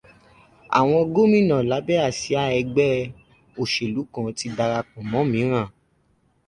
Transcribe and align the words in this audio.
Àwọn 0.79 1.01
gómìnà 1.13 1.55
lábẹ́ 1.71 2.03
àsíá 2.07 2.41
ẹgbẹ́ 2.59 3.09
òṣèlú 3.61 4.01
kan 4.13 4.27
ti 4.37 4.47
darapọ̀ 4.57 5.01
mọ́ 5.11 5.23
mìíràn. 5.31 5.67